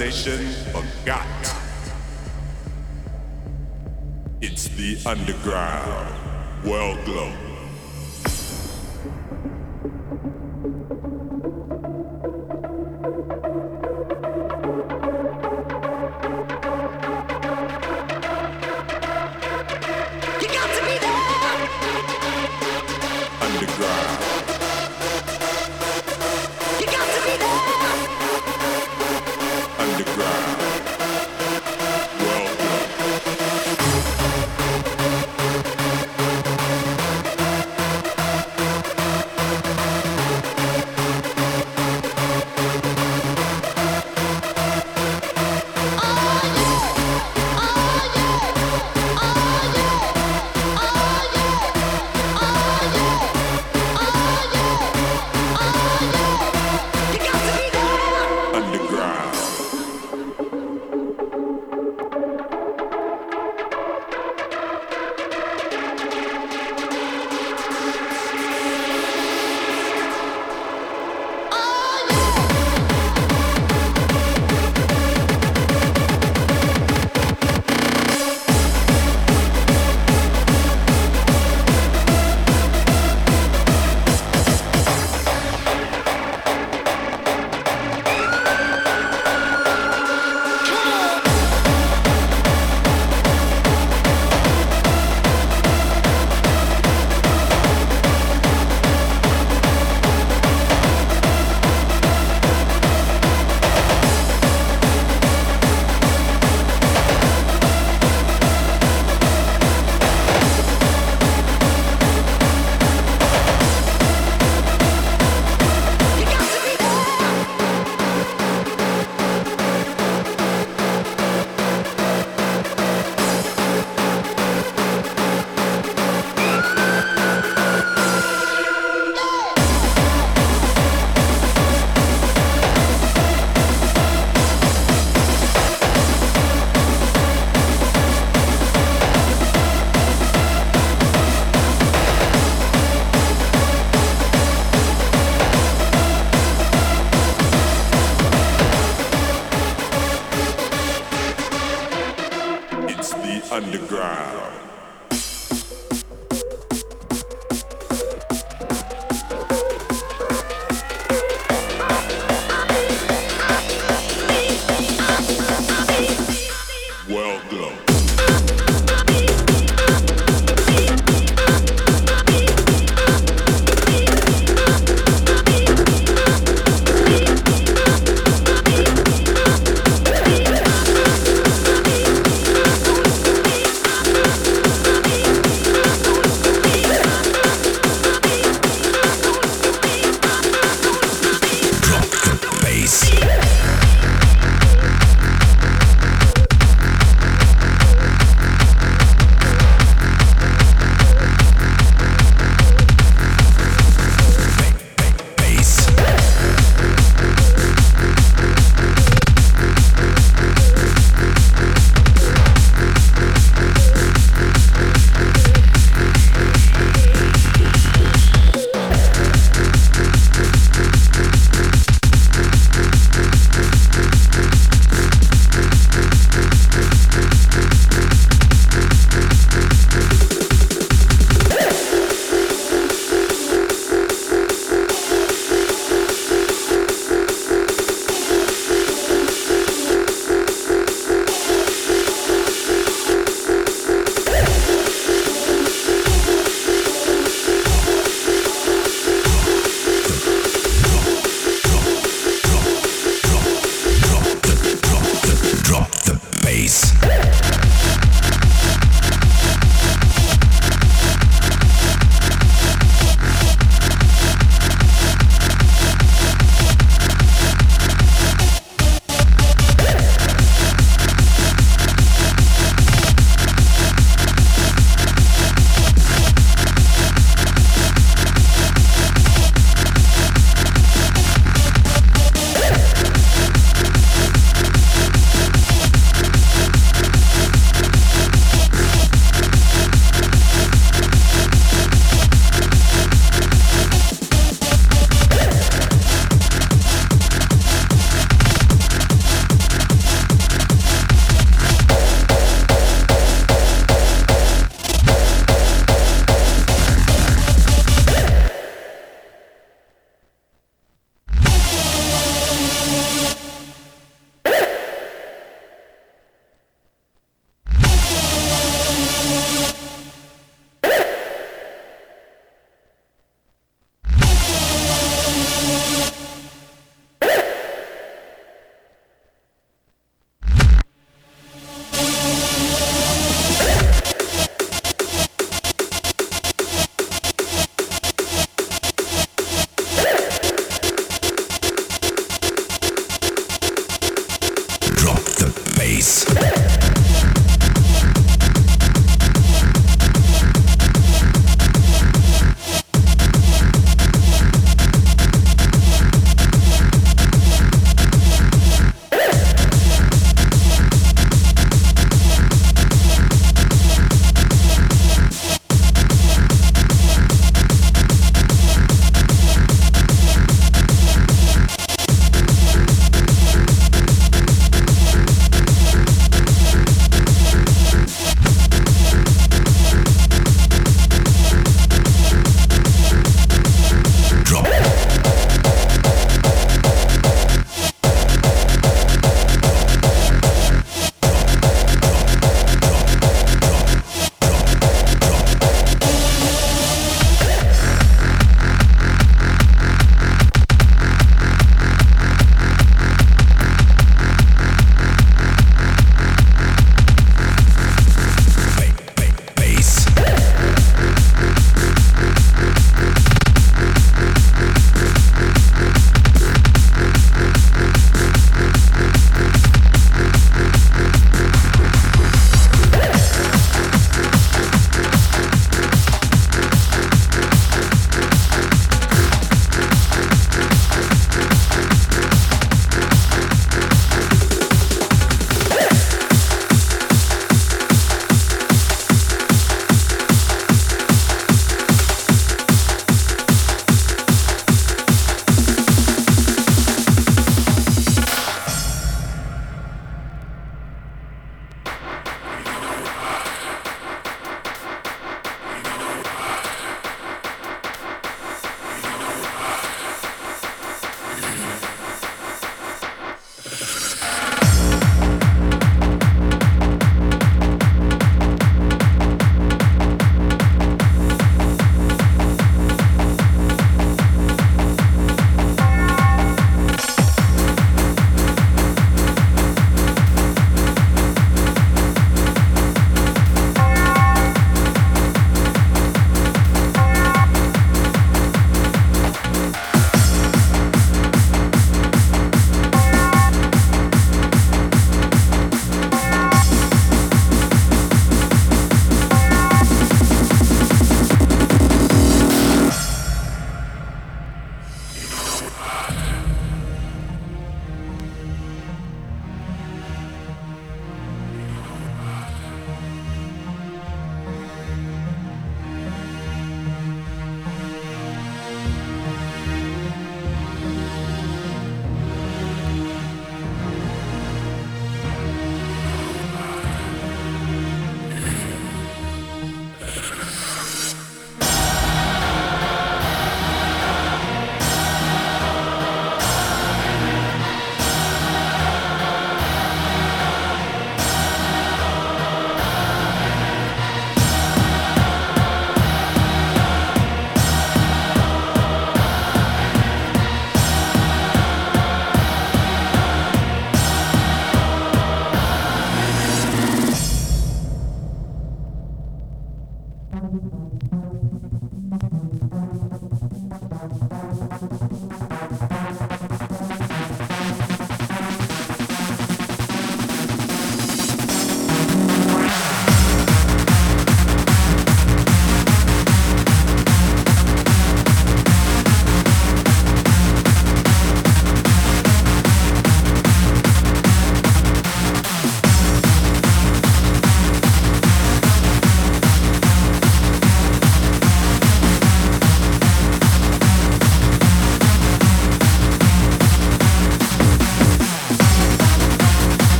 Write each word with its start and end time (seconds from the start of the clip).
organization 0.00 0.57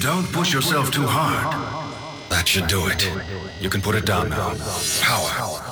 Don't 0.00 0.30
push 0.32 0.52
yourself 0.52 0.90
too 0.92 1.06
hard. 1.06 1.52
That 2.28 2.46
should 2.46 2.68
do 2.68 2.86
it. 2.86 3.10
You 3.60 3.68
can 3.68 3.82
put 3.82 3.96
it 3.96 4.04
down 4.04 4.28
now. 4.28 4.54
Power. 5.00 5.67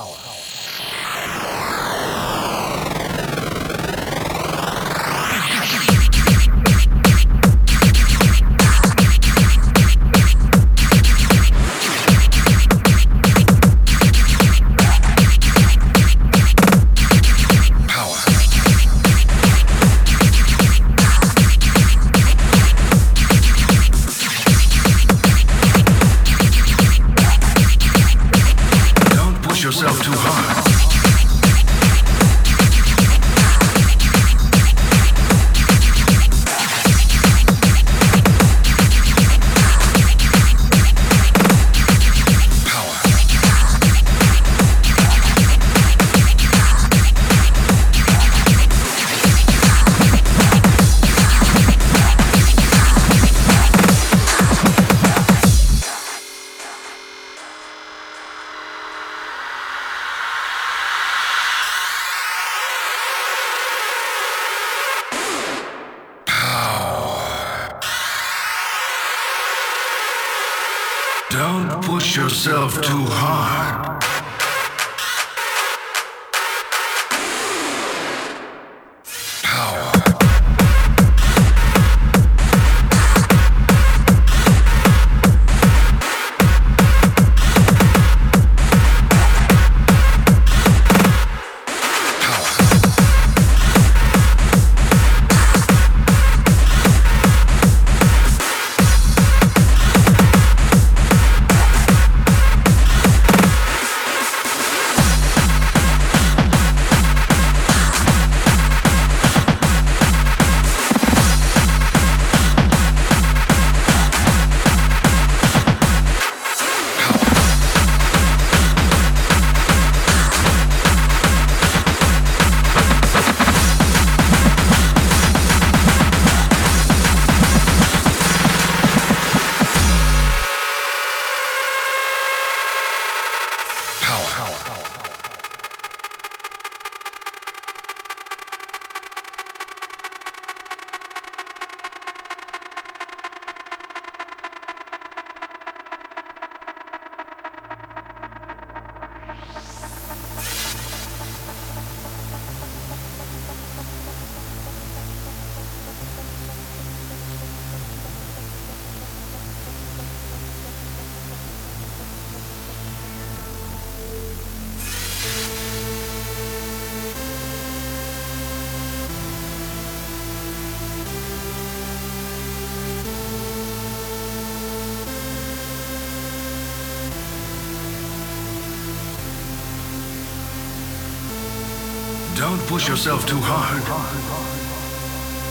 Don't 182.37 182.61
push 182.67 182.87
yourself 182.87 183.25
too 183.25 183.39
hard. 183.41 183.81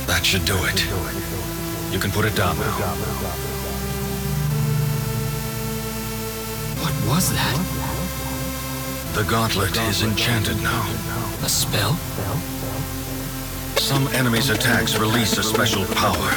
That 0.07 0.25
should 0.25 0.45
do 0.45 0.55
it. 0.71 0.87
You 1.93 1.99
can 1.99 2.13
put 2.13 2.25
it 2.25 2.37
down 2.37 2.57
now. 2.59 2.79
What 6.79 6.95
was 7.11 7.33
that? 7.33 7.59
The 9.17 9.25
gauntlet 9.25 9.77
is 9.89 10.05
enchanted 10.05 10.63
now. 10.63 10.87
A 11.43 11.49
spell? 11.49 11.95
Some 13.83 14.07
enemies' 14.15 14.51
attacks 14.51 14.97
release 14.97 15.39
a 15.39 15.43
special 15.43 15.85
power. 15.87 16.31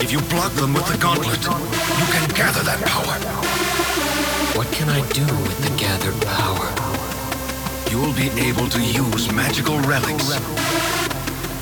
If 0.00 0.10
you 0.12 0.20
block 0.32 0.52
them 0.52 0.72
with 0.72 0.86
the 0.86 0.96
gauntlet, 0.96 1.44
you 1.44 2.06
can 2.08 2.26
gather 2.34 2.62
that 2.64 2.80
power. 2.86 3.16
What 4.56 4.72
can 4.72 4.88
I 4.88 5.06
do 5.12 5.26
with 5.44 5.58
the 5.60 5.76
gathered 5.76 6.18
power? 6.22 6.89
You'll 7.90 8.14
be 8.14 8.30
able 8.38 8.68
to 8.68 8.80
use 8.80 9.32
magical 9.32 9.80
relics 9.80 10.38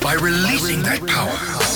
by 0.02 0.12
releasing 0.12 0.82
that 0.82 1.00
power. 1.06 1.67